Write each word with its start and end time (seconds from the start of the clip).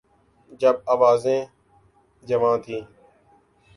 جب 0.59 0.75
آرزوئیں 0.91 1.43
جوان 2.27 2.55
تھیں۔ 2.63 2.83